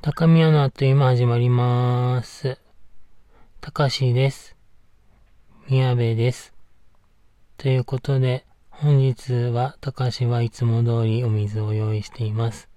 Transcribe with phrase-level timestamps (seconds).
[0.00, 2.56] 高宮のあっという間始まります。
[3.60, 4.54] たかしです。
[5.68, 6.54] 宮部です。
[7.56, 12.68] ということで、本日は、たかしはいつも通りお水を用意しています。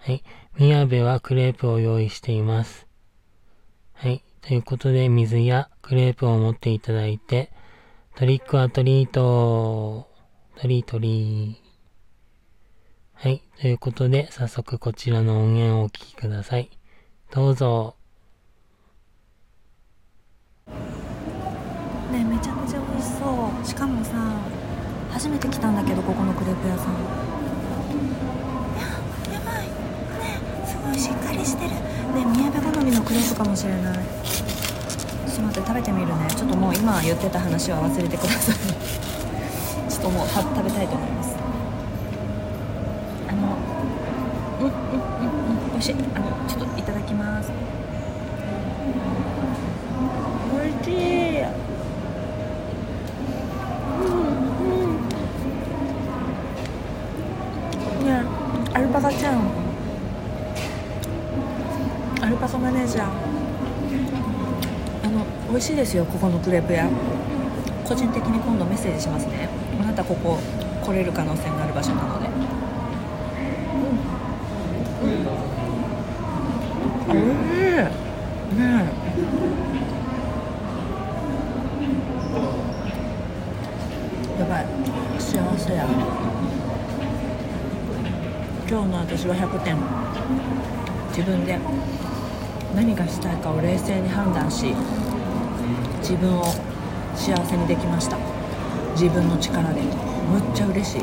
[0.00, 0.24] はい。
[0.58, 2.88] 宮部はクレープを用意しています。
[3.92, 4.24] はい。
[4.40, 7.52] ということで、水やクレープを持っていただいて、
[8.16, 10.08] トリックアトリート、
[10.56, 11.63] トリートリー。
[13.14, 13.42] はい。
[13.60, 16.68] ということで、早速こちらの音源をお聞きください。
[17.32, 17.94] どうぞ。
[20.66, 20.74] ね
[22.20, 23.66] えめちゃめちゃ美味しそう。
[23.66, 24.12] しかもさ
[25.10, 26.94] 初めて来たんだけどここのクレープ屋さん。
[28.76, 29.66] ややばい。
[29.66, 31.70] ねえすごいしっかりしてる。
[31.70, 31.76] ね
[32.18, 33.94] え宮部好みのクレープかもしれない。
[33.94, 36.12] ちょっと待って食べてみるね。
[36.36, 38.56] ちょっともう今言ってた話は忘れてください。
[39.88, 41.36] ちょっともうた食べたいと思います
[43.28, 43.56] あの
[44.64, 47.50] うんうんうん美味しいあのちょっといただきます。
[50.52, 51.42] 美味しい。
[51.42, 51.44] う
[54.08, 54.14] ん
[58.00, 58.06] うん。
[58.06, 58.24] ね
[58.72, 59.42] アルパカちゃん。
[62.22, 63.04] アルパカマネージャー。
[65.04, 66.88] あの美味しいですよここのクレープ屋。
[67.84, 69.48] 個人的に今度メッセージしますね。
[69.80, 70.38] あなたここ
[70.84, 72.28] 来れる可能性がある場所なので
[75.02, 75.12] うん、う
[77.03, 77.26] ん、おいしい。
[77.26, 77.30] ね
[77.76, 77.90] え。
[84.40, 84.66] やばい。
[85.18, 85.86] 幸せや。
[88.68, 89.76] 今日の私は100点。
[91.10, 91.58] 自分で。
[92.74, 94.74] 何がしたいかを冷静に判断し
[96.00, 96.44] 自分を
[97.14, 98.16] 幸せにできました。
[98.94, 99.80] 自分の力で。
[99.80, 99.92] むっ
[100.52, 101.02] ちゃ嬉しい。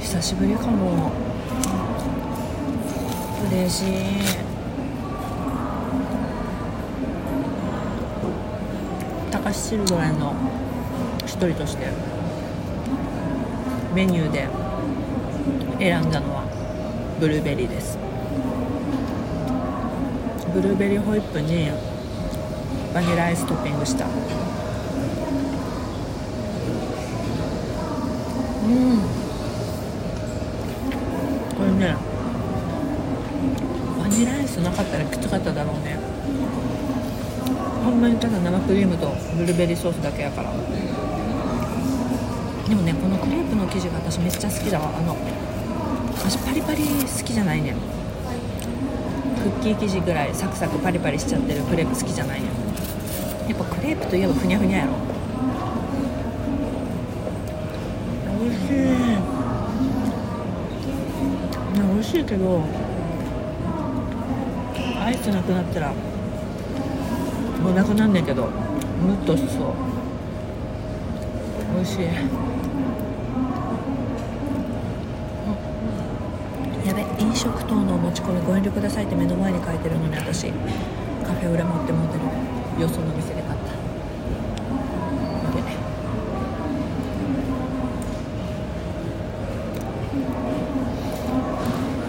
[0.00, 1.12] 久しぶりかも。
[3.52, 4.41] 嬉しい。
[9.52, 10.34] 高橋チルドレンの
[11.26, 11.86] 一人として
[13.94, 14.48] メニューで
[15.78, 16.44] 選んだのは
[17.20, 17.98] ブルーベリーです
[20.54, 21.68] ブルーベリーホイップに
[22.94, 24.12] バニラアイストッピングしたうん
[31.58, 31.96] これね
[33.98, 36.11] バニラアイスなかったらきつかっただろうね
[37.84, 40.52] ほんまにただ生クリームとブルーベリーソースだけやから。
[42.68, 44.96] でもねこのクレープの生地が私めっちゃ好きだわ。
[44.96, 45.16] あの
[46.16, 46.88] 私パリパリ好
[47.24, 47.74] きじゃないねん。
[47.74, 52.50] クッキー生地ぐらいサクサクパリパリしちゃってるクレープ好きじゃないねん。
[53.50, 54.92] やっぱクレープといえばふにゃふにゃやろ。
[58.40, 58.72] 美味しい。
[58.72, 59.18] ね
[61.92, 62.62] 美味しいけど
[65.04, 65.92] アイスなくなったら
[67.62, 68.42] もうなくなんねんけど。
[68.44, 69.74] ムッとしそう。
[71.74, 72.04] 美味しい。
[76.86, 80.50] やべ飲食等の持ち込みご遠慮くださいって目の前に書いてるのに私。
[81.24, 82.82] カフェオレ持って持ってる。
[82.82, 83.72] よその店で買った。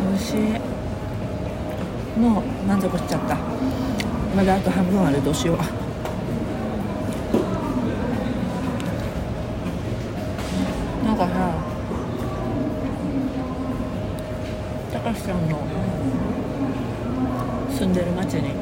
[0.10, 0.38] 美味しい。
[2.20, 3.23] もう満足しちゃった。
[4.36, 5.58] まだあと半分あるどうしよう。
[11.06, 11.54] なんかさ
[14.92, 15.60] 高橋さんの
[17.70, 18.54] 住んでる町に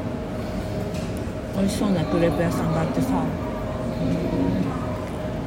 [1.56, 3.24] 美味しそうなクレープ屋さんがあってさ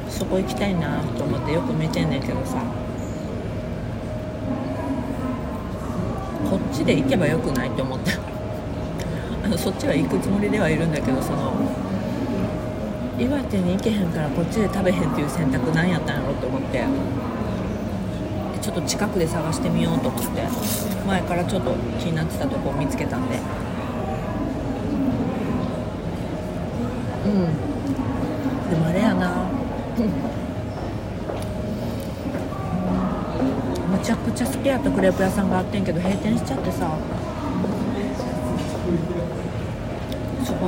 [0.08, 2.60] そこ行きたいなと思ってよく見てんねんけどさ
[6.50, 8.35] こっちで行けばよくないって思って
[9.46, 11.54] あ のそっちは行くつもりではいるんだけどその
[13.18, 16.84] 岩手に行けへんからこっちで食べへんっていう選択なんやったんやろと思って。
[18.60, 20.28] ちょっと近くで探してみようと思って。
[21.06, 23.38] 前からちょっと気になってたとこを見つけたんで。
[27.26, 27.32] うん。
[28.68, 29.30] でもあれやな。
[33.92, 36.90] むちゃくちゃ好きやったクレープ屋さんがあってんけど閉店しちゃってさ。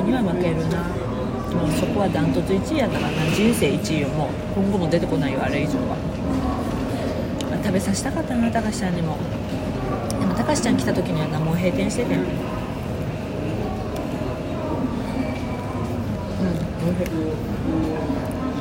[0.03, 0.83] には負けるな。
[1.49, 3.11] もうそこはダントツ1位やからな。
[3.35, 5.97] 人生1位よもう今後も出てこないよあれ以上は。
[7.51, 9.17] まあ食べさせたかったな高橋ちゃんにも。
[10.21, 12.27] でも高橋ちゃん来た時にはなもう閉店しててんうん。
[16.89, 17.09] おいし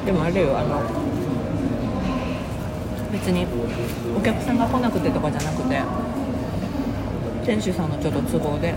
[0.02, 0.82] いでもあれよあの
[3.12, 3.46] 別に
[4.18, 5.82] お客さんが来なくてとかじゃなくて
[7.46, 8.74] 店主さんのちょっと都合で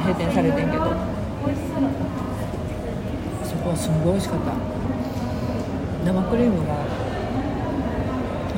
[0.00, 1.21] 閉店されてんけど。
[3.76, 4.52] そこはすごい美味しかった。
[6.04, 6.74] 生クリームが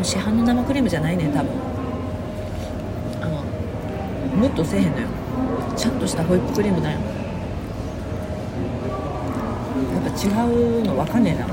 [0.03, 1.53] 市販の生クリームじゃないね多分。
[3.23, 3.43] あの
[4.37, 5.07] ムッとせえへんのよ。
[5.77, 6.99] ちゃんとしたホイップクリームなんよ。
[9.93, 10.29] やっぱ違
[10.81, 11.47] うの分かんねえな。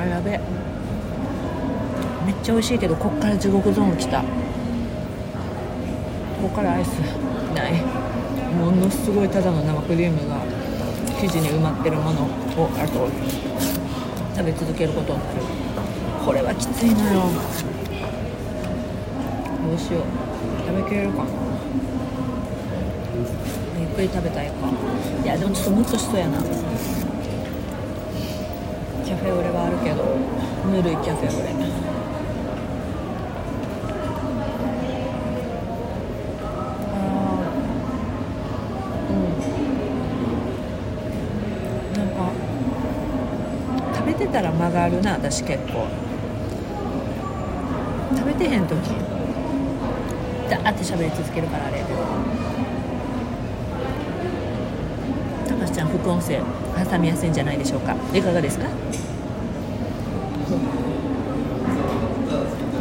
[0.00, 0.30] あやべ。
[2.26, 4.20] めっちゃ美味しいけどこっから地獄ゾーン来た。
[4.22, 4.26] こ
[6.42, 6.98] こからアイス
[7.54, 8.01] ない。
[8.52, 10.36] ものすごいただの生クリームが
[11.20, 12.26] 生地に埋まってるものを
[12.76, 13.08] あと
[14.36, 15.40] 食べ続けることになる。
[16.24, 17.22] これはきついのよ。
[19.68, 20.02] どうしよう。
[20.66, 21.30] 食べきれるかな。
[23.80, 24.52] ゆっくり食べたいか。
[25.24, 26.38] いやでもちょっとムッとしそうやな。
[29.04, 30.04] キャフェオレはあるけど。
[30.62, 31.48] ぬるいキャフェオレ
[36.94, 39.16] あーうん
[41.98, 42.30] なんか
[43.92, 45.86] 食べてたら間がるな私結構。
[48.16, 48.76] 食べてへん時。
[50.50, 51.78] ダーって喋り続けるからあれ。
[51.78, 51.98] やけど
[55.56, 56.40] 高橋ちゃん副音声
[56.90, 57.96] 挟みやすいんじゃないでしょうか。
[58.12, 58.66] いかがですか？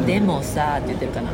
[0.05, 1.29] でもさって言ってるかな。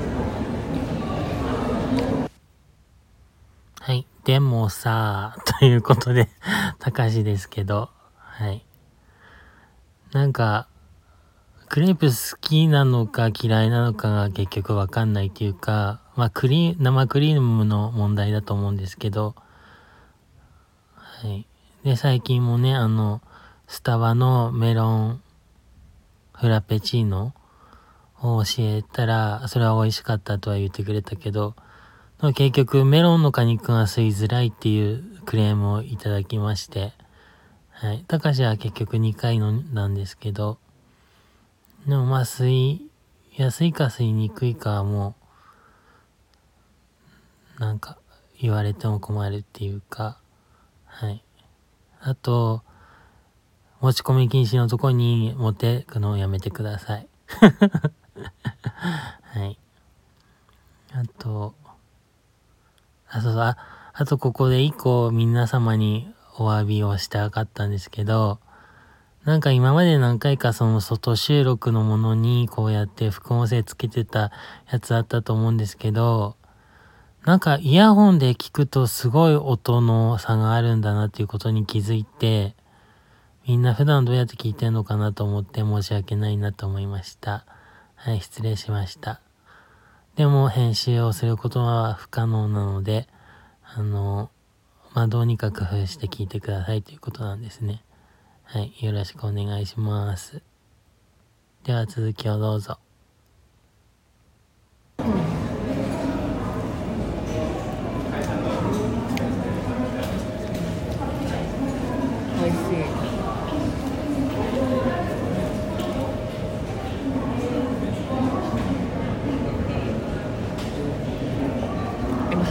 [3.79, 4.05] はい。
[4.25, 6.27] でもさ、ということで、
[6.77, 8.65] 高橋ですけど、はい。
[10.13, 10.67] なんか、
[11.69, 19.35] クレープ好きなのか嫌いなのかが結局わかんないっていうか、まあ、クリー、生クリームの問題だと思うんですけど、
[20.95, 21.45] はい。
[21.83, 23.21] で、最近もね、あの、
[23.67, 25.21] スタバのメロン
[26.33, 27.33] フラペチーノ
[28.21, 31.53] を教えたら、それは美味しかったとは言ってくれたけど、
[32.33, 36.93] 結局メロンの果肉が吸いづらいっていうクレームをいただきまして、
[37.79, 38.03] はい。
[38.07, 40.57] 高橋は結局2回飲んだんですけど、
[41.85, 42.89] でもまあ吸い、
[43.35, 45.15] 安いか吸いにくいかはも
[47.59, 47.99] う、なんか
[48.41, 50.17] 言われても困るっていうか、
[50.87, 51.23] はい。
[52.01, 52.63] あと、
[53.79, 57.07] 持ち込み禁止のとこに持ってくのをやめてください。
[59.21, 59.59] はい。
[60.93, 61.53] あと、
[63.07, 63.55] あ、そうそう、あ、
[63.93, 68.39] あとここで一個皆様にお詫びをしたかったんですけど、
[69.25, 74.31] なんか今まで何回かその外収録のものにこうやって副音声つけてた
[74.71, 76.37] やつあったと思うんですけど、
[77.25, 82.55] なんかイヤホンで聞くとすごい音の差があるんだなっていうことに気づいて、
[83.45, 87.45] みんな普段どうやって聞いてんのかなと思って申し訳ないなと思いました。
[87.95, 89.19] はい、失礼しました。
[90.15, 93.07] でも編集をすることは不可能なので、
[93.63, 94.29] あの、
[94.93, 97.83] まあ、どうにか工夫して聞いてくださいということなんですね。
[98.43, 100.41] はい、よろしくお願いします。
[101.63, 102.79] では続きをどうぞ。
[104.99, 105.05] 美
[112.49, 112.85] 味しい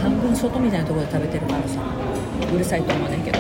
[0.01, 1.26] 半分外みたいなところで食べ
[2.67, 3.39] さいと思うねんけど。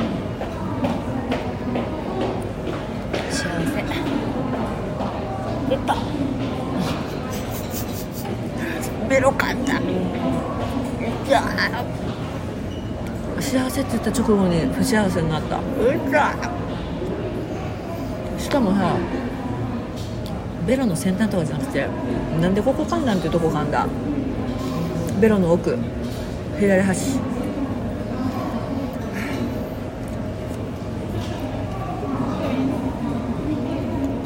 [3.30, 3.84] 幸せ。
[5.68, 5.96] 出た。
[9.10, 9.80] ベロかんだい
[11.30, 11.42] や
[13.40, 15.58] 幸せって言った直後に不幸せになった。
[18.38, 18.94] しかもさ
[20.66, 21.88] ベロの先端とかじゃなくて
[22.40, 23.86] なんでここ噛んだんっていうとこ噛んだ。
[25.20, 25.76] ベロの奥。
[26.58, 27.18] 左端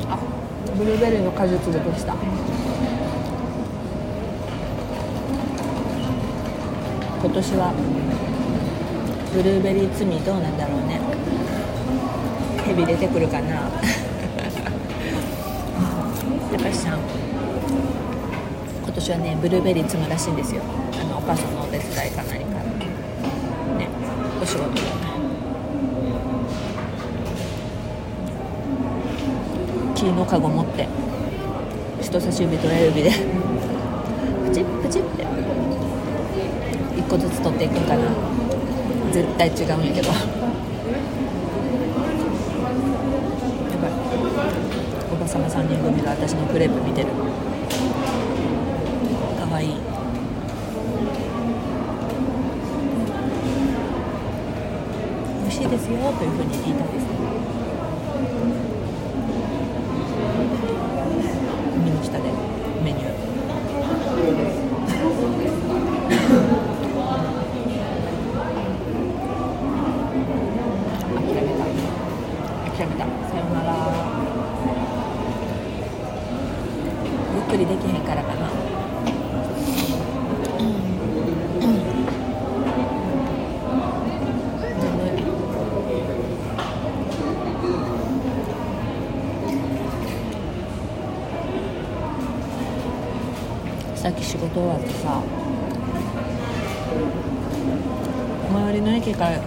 [0.09, 0.19] あ
[0.65, 2.15] ブルーベリーの果実出てきた。
[7.23, 7.73] 今年は
[9.33, 10.99] ブルーベリーツミーどうなんだろうね。
[12.67, 13.71] ヘビ出てくるかな。
[16.51, 16.99] 高橋さん。
[18.83, 20.63] 今年はねブルーベリー摘むらしいんですよ。
[21.01, 22.59] あのお母さんのお手伝いか何か。
[23.79, 23.87] ね。
[24.43, 24.75] お仕事。
[24.75, 24.81] で
[30.05, 30.89] のカゴ持って。
[32.01, 33.11] 人差し指と親指で。
[33.11, 33.17] プ
[34.55, 35.25] チプチって。
[36.97, 38.09] 1個ずつ取っていくかな。
[39.13, 40.09] 絶対違うんやけど。
[40.09, 40.15] や
[43.83, 43.93] ばい。
[45.13, 47.09] おばさま3人組が私のクレープ見てる。
[49.39, 49.75] かわいい。
[55.43, 57.05] 美味しいですよというふうに言いたいです。
[57.05, 57.40] ね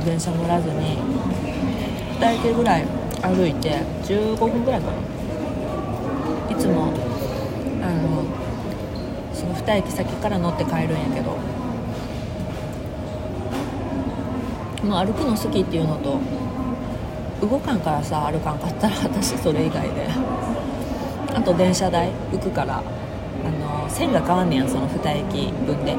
[0.03, 0.97] 電車乗らずに
[2.19, 2.85] 2駅ぐらい
[3.21, 4.97] 歩いて15分ぐらいかな。
[6.51, 6.91] いつも
[7.81, 8.23] あの
[9.33, 11.37] その2駅先から乗って帰るんやけど。
[14.83, 16.19] もう歩くの好きっていうのと
[17.39, 20.07] 動かんからさ歩かんかったら 私それ以外で。
[21.33, 22.83] あと電車代浮くから。
[23.45, 25.95] あの線が変わんねやんその2駅分で。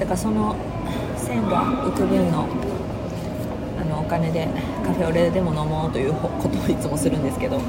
[0.00, 0.54] だからその
[1.16, 2.46] 線が浮く分の
[4.08, 4.48] 金で
[4.84, 7.60] カフェオレでも飲もうということをいつもするんですけど。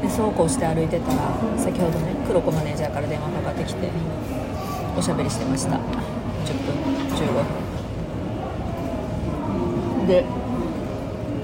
[0.00, 3.88] でそうこうして歩いてたら先ほどね黒子マネージャーから電話かかってきて
[4.96, 5.76] おしゃべりしてました。
[5.76, 5.82] 10分
[7.16, 7.32] 15
[10.00, 10.06] 分。
[10.06, 10.24] で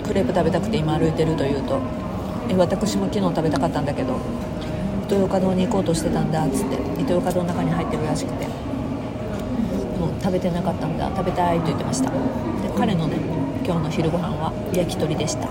[0.02, 1.78] クレープ食べたくて今歩いてるというと
[2.48, 4.14] 「え私も昨日食べたかったんだけど
[5.04, 8.46] イトーヨーカドーに行こうとしてたんだ」っつってイトーヨーカドーの中に入ってるらしくて。
[10.06, 12.10] もう食べてなかったんだ食べたいと言ってました。
[12.10, 12.16] で
[12.78, 13.16] 彼のね
[13.64, 15.48] 今日の昼ご飯は焼き鳥でした。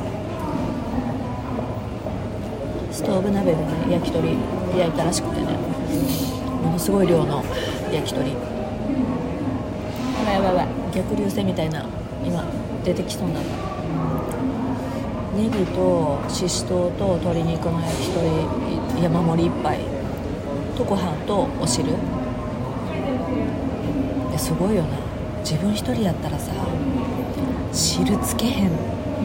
[2.91, 4.37] ストーブ鍋でね焼き鳥
[4.77, 5.57] 焼いたらしくてね
[6.63, 7.43] ものすごい量の
[7.91, 8.29] 焼き鳥。
[8.29, 8.35] や
[10.25, 10.67] ばいやばいやばい。
[10.93, 11.85] 逆流性みたいな
[12.23, 12.45] 今
[12.85, 13.41] 出てきそうな。
[15.35, 19.79] ネギとししとうと鶏肉の焼き鳥山盛り1杯
[20.77, 21.91] とご飯とお汁
[24.37, 24.89] すごいよな
[25.39, 26.51] 自分一人やったらさ
[27.71, 28.71] 汁つけへん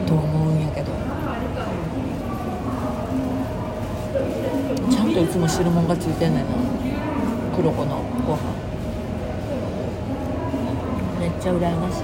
[0.07, 0.91] と思うんやけど。
[4.91, 6.51] ちゃんといつも汁物がついてんねんな。
[7.55, 8.41] 黒子のご飯。
[11.21, 12.03] めっちゃ羨ましい。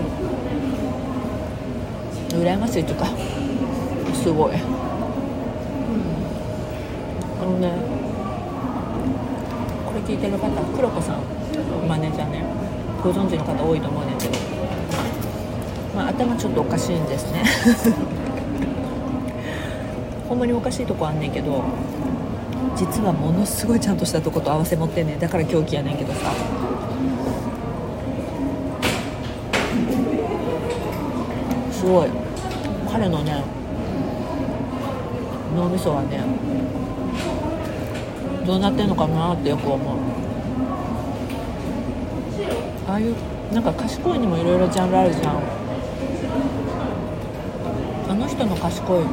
[2.34, 3.06] 羨ましいってか
[4.14, 4.52] すごい。
[7.40, 7.72] あのね
[9.86, 11.20] これ聞いてる方黒子さん
[11.88, 12.65] マネージャーね。
[13.06, 14.32] ご存知の方多いと思うねんけど。
[15.94, 17.44] まあ頭ちょっとおかしいんですね。
[20.28, 21.62] ほんまにおかしいとこあんねんけど
[22.74, 25.20] 実はものすごいちゃんとしたとこと合わせ持ってんねん。
[25.20, 26.32] だから狂気やねんけどさ。
[31.70, 32.08] すごい。
[32.90, 33.44] 彼のね
[35.56, 36.24] 脳みそはね
[38.44, 39.78] どうなってんのかなってよく思う。
[42.88, 43.14] ああいう
[43.52, 45.42] なんか賢いにもいろいろジャンルあるじゃん。
[48.08, 49.04] あの人の賢い。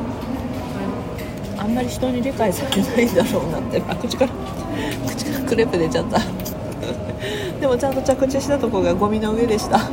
[1.57, 4.31] あんまり人に理解されないんだろうなってあ口から
[5.07, 6.19] 口からクレープ出ちゃった。
[7.59, 9.79] でもちゃんと着地したとこがゴミの上でした。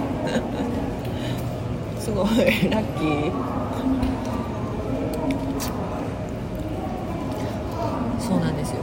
[1.99, 2.27] すごい
[2.71, 3.31] ラッキー
[8.19, 8.77] そうなんですよ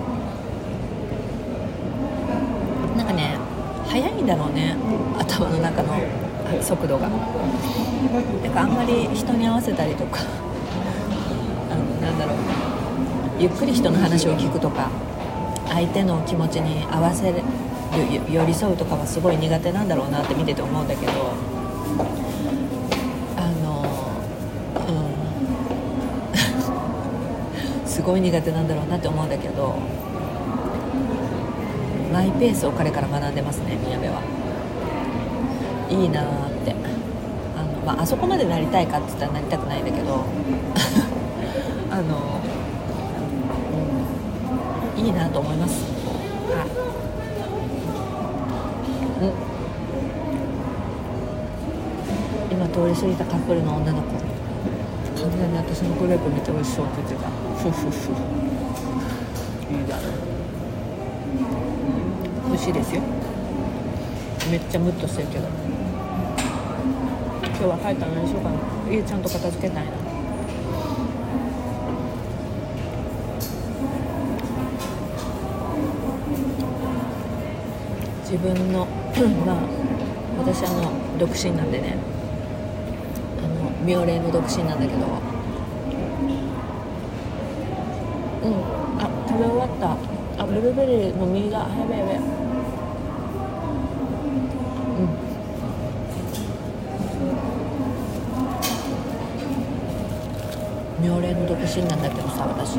[2.96, 3.38] なんかね
[3.88, 4.75] 速いんだろうね
[5.18, 5.94] 頭の中の
[6.62, 7.10] 速度が。
[7.10, 10.22] なんかあんまり人に合わせたりとか
[11.72, 12.38] あのなんだろう。
[13.39, 14.89] ゆっくり人の話を聞くとか
[15.70, 17.42] 相手の気持ちに合わせる
[18.32, 21.12] 寄り添うとかはすごい苦手なんだろうなって見てて思うんだけど
[23.36, 23.86] あの
[27.84, 27.88] うん。
[27.88, 29.75] すごい苦手なんだろうなって思うんだけど
[32.12, 34.37] マイペースを彼から学んでますね宮部は。
[35.89, 36.75] いいなーって。
[37.56, 40.24] あの、まあ、あそこまでなりたいかって言ったらなりたくないんだけど。
[41.89, 42.41] あの、
[44.98, 45.86] うん、いいなと思います。
[46.50, 46.67] はい。
[49.24, 49.32] うん。
[52.51, 54.27] 今通り過ぎたカップルの女の子。
[55.22, 57.29] 完全に私のクレープ見て美味しそうって言ってた。
[57.58, 58.12] ふふふ
[59.74, 60.01] いいだろ
[62.48, 63.01] 美味しいですよ。
[64.50, 65.48] めっちゃムッとしてるけど。
[67.60, 68.60] 今日は帰ったら何しようかな。
[68.88, 69.92] 家ちゃんと片付けたいな。
[78.22, 78.86] 自分の
[79.44, 79.58] まあ
[80.38, 81.98] 私あの独身なんでね。
[83.44, 84.98] あの妙齢の独身なんだけど。
[88.44, 88.54] うん。
[89.02, 90.44] あ食べ終わった。
[90.44, 91.58] あブルーベリーの実が。
[91.58, 92.37] やべやべ。
[101.08, 102.76] 妙齢の独身なんだけどさ私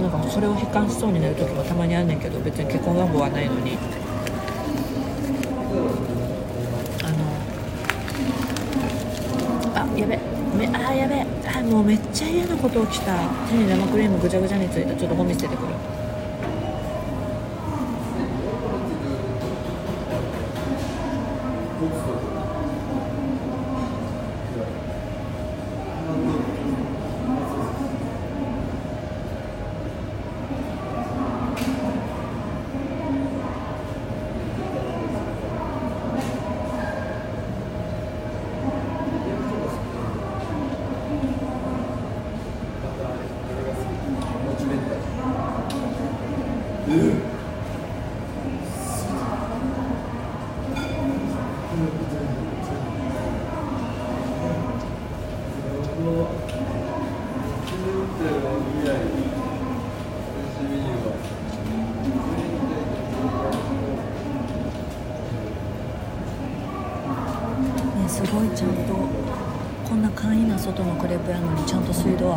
[0.00, 3.76] なんかそれを悲観しそうになる時もたまにあんねんけど別に結婚願望はないのに
[7.04, 7.10] あ
[9.82, 10.18] のあやべ
[10.56, 13.14] めあやべあもうめっちゃ嫌なこと起きた
[13.50, 15.74] 手に生クリームぐちゃぐちゃについたちょっとゴミ捨ててくる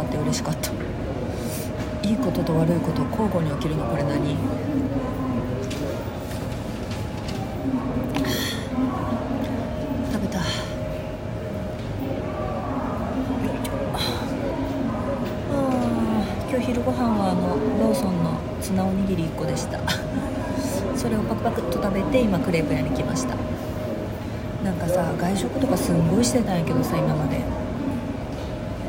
[0.02, 0.72] あって嬉しかった
[2.08, 4.36] いいことと悪いこと交互に起きるのこれ何
[10.12, 10.48] 食べたよい
[13.64, 13.96] しょあ
[16.50, 19.80] 今日昼ご飯はあのローソンのツナおにぎり1個でした
[20.98, 23.36] それをパクパクっと食べて今クレープ屋に来ました
[24.64, 27.61] なんかさ外食とかすんごいしてたんやけどさ今まで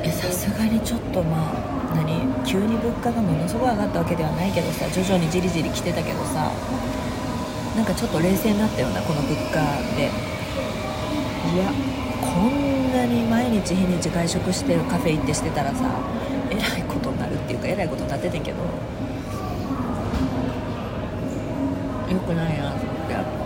[0.04, 2.44] えさすがにちょっとまあ何？
[2.44, 6.50] 急に物価がものすごい上がったわけではないけどさ徐々にじりじり来てたけどさ
[7.76, 9.60] なんかちょっと冷静になったようなこの物価
[9.96, 10.10] で。
[11.42, 11.70] いや
[12.22, 16.00] こんなに毎日日にち外食してるカフェ行ってしてたらさ
[16.50, 18.64] えらいことになるっていうかえらいことになっててんけどよ
[22.20, 23.41] くないなって。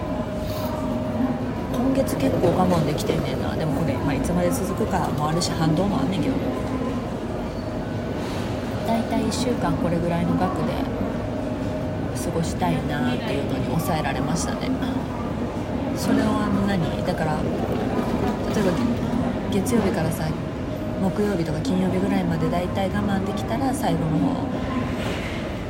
[1.87, 3.55] 今月結構我慢できてんねんな。
[3.55, 6.35] でもこれ、まあ、いつまで続くかもあるし反動もあんねんけど。
[8.88, 10.72] 大体1週間これぐらいの額で
[12.25, 14.68] 過ごしたいなっていうのに抑えられましたね。
[15.96, 17.07] それをあの何？
[17.07, 18.72] だから例えば
[19.53, 20.29] 月曜日からさ
[21.01, 24.18] 木曜日とか金曜日ぐらいまで大体我慢できたら最後の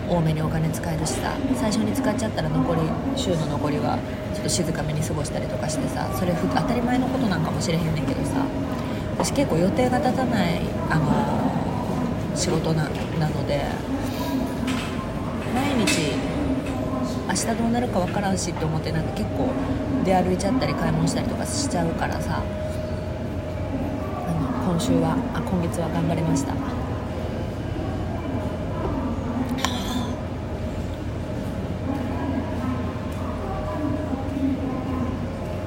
[0.09, 2.81] 方多めにお金使えるしさ最初に使っちゃったら残り
[3.16, 3.98] 週の残りは
[4.47, 8.47] と静かめに過ごしたりとかしてさそれ当たり前のことなんかもしれへんねんけどさ
[9.19, 12.85] 私結構予定が立たない、あの仕事な
[13.19, 13.65] なので
[15.55, 16.13] 毎日
[17.27, 19.49] 明日どうなるか分からんしって思ってなんか結構
[20.05, 22.43] 出歩いちゃったり買い物したりとかしちゃうからさ
[24.27, 24.33] あ
[24.67, 26.55] の今週はあ今月は頑張りました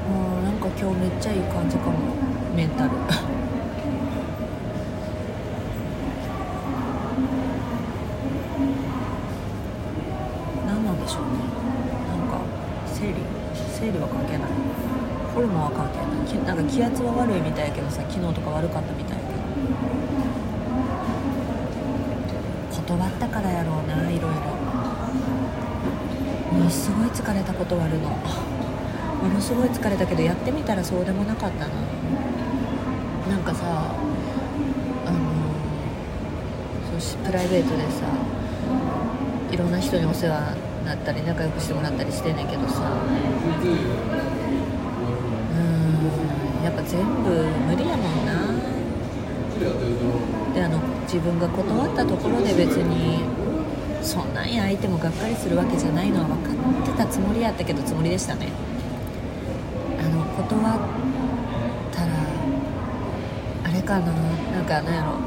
[0.10, 1.98] もうなんか今日めっちゃいい感じかも。
[2.56, 2.92] メンタル。
[10.68, 11.30] 何なんでしょうね。
[12.08, 12.40] なんか
[12.86, 13.16] 生理
[13.74, 14.50] 生理は関係ない。
[15.34, 15.90] ホルモンは関
[16.28, 16.56] 係ない。
[16.56, 19.40] なんか気圧は悪いみたいやけどさ昨日とか悪かったみたいやけど。
[22.90, 24.40] 断ったからやろうないろいろ。
[26.58, 28.10] ものすごい疲れた断るの。
[29.22, 31.74] ものすごい疲れたけどやってみたらそうでもなかったな。
[33.30, 33.94] なんかさ
[35.06, 35.18] あの
[36.92, 38.06] そうしプライベートでさ
[39.52, 42.92] いろんな人にお世話になったり仲良くしてもらったりしてんねんけどさ。
[45.54, 45.70] うん
[46.64, 47.30] やっぱ全部
[47.68, 48.34] 無理やもんな。
[50.54, 53.20] であの自分が断ったところで別に
[54.02, 56.56] そんなんや相手もがっかりするわけじゃないのは分かっ
[56.86, 58.48] てたつもりやったけどつもりでしたね。
[60.40, 60.80] 断っ
[61.92, 62.14] たら
[63.66, 65.20] あれかななんかなんやろ。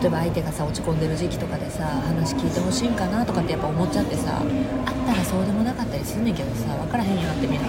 [0.00, 7.68] 例えば相手がさ落ち込んでる時期とかでさ話聞いてほしいんかなとかってやっぱ思っちゃってさあったらそうでもなかったりすんねんけどさ分からへんようになってみんな。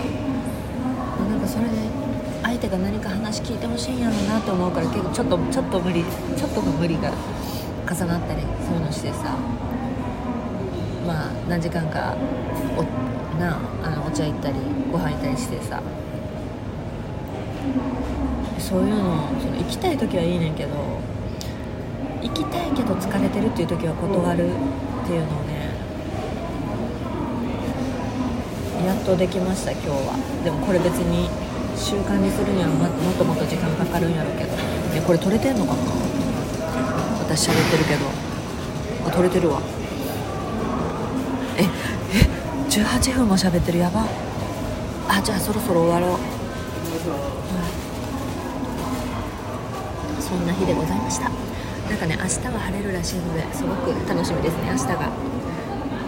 [1.30, 1.72] なんかそれで
[2.42, 7.12] 相手が何か話聞いてほしいんやろうなって思うから結構ちょっとちょっと無理ちょっとの無理が
[7.86, 9.38] 重なったりそういうのしてさ
[11.06, 12.16] まあ何時間か
[12.78, 12.84] お
[13.40, 14.56] なあのお茶行ったり
[14.92, 15.82] ご飯行ったりしてさ
[18.60, 20.70] そういうのその行きたい時はいいねんけど
[22.22, 24.54] 行きたいけど疲れてるっていう時は断るっ
[25.06, 25.70] ていうのをね
[28.86, 30.16] やっとできました今日は。
[30.44, 31.30] でもこれ別に
[31.76, 34.52] 習慣にするにはもっともっと時間かかるんやろうけど。
[34.96, 35.80] えこれ撮れてんのかな？
[37.24, 38.06] 私喋ってるけど。
[39.08, 39.62] あ撮れてるわ。
[41.58, 41.68] ええ
[42.70, 43.80] 18分も喋ってる？
[43.80, 44.06] やば。
[45.08, 46.20] あじゃあそろそろ終わろう、
[50.34, 51.30] そんな日でございました。
[51.30, 54.72] なんかね明日は晴れるらしいのですごく楽しみですね。
[54.72, 55.12] 明日が。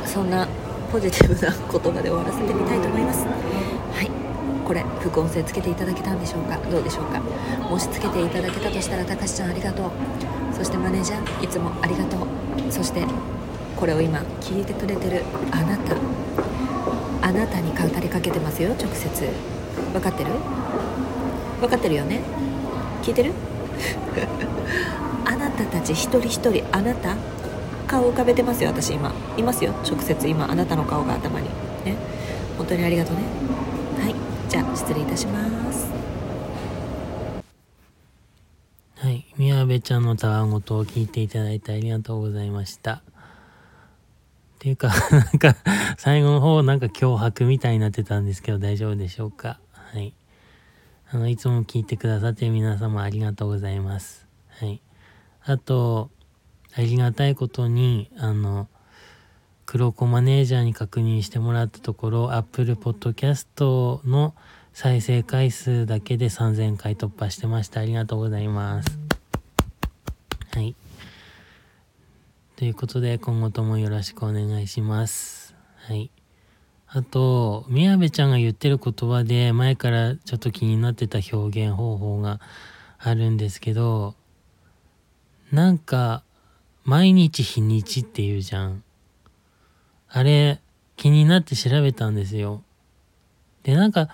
[0.03, 0.47] そんな
[0.91, 3.23] ポジティブな言葉で終わらせてみたいと思います。
[3.23, 4.09] はい。
[4.65, 6.57] これ副音声つけていただけたんでしょうか？
[6.71, 7.19] どうでしょうか？
[7.69, 9.91] もしつけていただけたとしたらたかしちゃんありがとう。
[10.57, 12.71] そしてマネージャーいつもありがとう。
[12.71, 13.05] そして
[13.77, 15.95] これを今聞いてくれてるあなた。
[17.21, 19.29] あなたに語りかけてますよ直接。
[19.93, 20.31] 分かってる？
[21.61, 22.21] 分かってるよね？
[23.03, 23.33] 聞いてる？
[25.25, 27.15] あなたたち一人一人あなた
[27.87, 29.13] 顔浮かべてますよ私今。
[29.37, 30.27] いますよ直接。
[30.27, 31.47] 今あなたの顔が頭に。
[31.85, 31.95] ね。
[32.57, 33.21] 本当にありがとうね。
[34.01, 34.15] はい。
[34.49, 35.87] じゃあ失礼いたします。
[38.97, 39.25] はい。
[39.37, 42.93] 宮部ちゃんのたわごとを聞いていただいてありがとうございました。
[42.93, 43.01] っ
[44.59, 45.55] ていうか、なんか、
[45.97, 49.59] 最後の方、なんか脅迫みたいになってたんですけど、大丈夫でしょうか？
[49.73, 50.15] はい。
[51.11, 54.27] あの、いつも聞いてくださって皆様ありがとうございます。
[54.49, 54.81] はい。
[55.43, 56.09] あと、
[56.75, 58.67] ありがたいことに、あの、
[59.65, 64.33] 黒子マネージャーに確認してもらったところ、Apple Podcast の
[64.73, 67.81] 再生回数だけで3000回突破してました。
[67.81, 68.99] ありがとうございます。
[70.51, 70.75] はい。
[72.55, 75.55] ということで、今後ともよろしくお願いします。
[75.75, 76.14] はい。
[76.87, 82.39] あと、宮部ちゃんが言ってる言葉で、前からちょっと気になってた表現方法が
[82.99, 84.15] あるんですけど、
[85.51, 86.23] なんか、
[86.83, 88.83] 毎日日にちって言うじゃん。
[90.07, 90.61] あれ、
[90.95, 92.63] 気になって調べたんですよ。
[93.63, 94.09] で、なんか、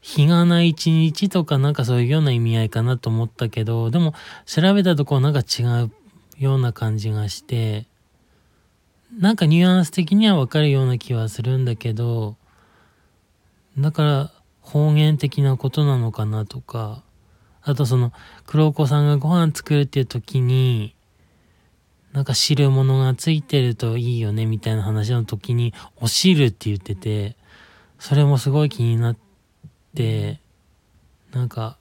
[0.00, 4.14] 日がない一日とかなんかそういうような意味合いかなと思ったけど、でも
[4.46, 5.90] 調べたところなんか違う
[6.38, 7.87] ような感じがして、
[9.12, 12.36] なんかニュアンス的にはわかるような気はするんだけど、
[13.78, 17.02] だから方言的なことなのかなとか、
[17.62, 18.12] あとその
[18.46, 20.94] 黒子さんがご飯作るっていう時に、
[22.12, 27.36] なんか汁物がついてるといいよねみたいな話の時に、お汁って言ってて、
[27.98, 29.16] それもすごい気になっ
[29.94, 30.40] て、
[31.32, 31.78] なんか、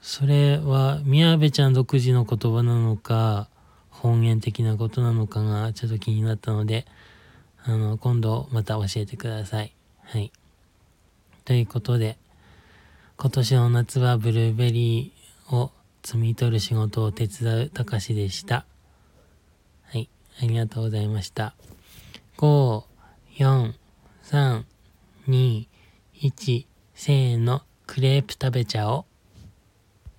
[0.00, 3.48] それは宮部ちゃん独自の言葉なのか、
[4.02, 6.86] 方言的なことなのかがちょっと気になったので、
[7.62, 9.72] あの、今度また教えてください。
[10.02, 10.32] はい。
[11.44, 12.18] ということで、
[13.16, 15.70] 今年の夏はブルーベリーを
[16.02, 18.66] 摘み取る仕事を手伝うたかしでした。
[19.84, 20.08] はい。
[20.40, 21.54] ありがとうございました。
[22.38, 22.82] 5、
[23.38, 23.72] 4、
[24.24, 24.64] 3、
[25.28, 25.66] 2、
[26.20, 29.11] 1、せーの、クレープ食べちゃおう。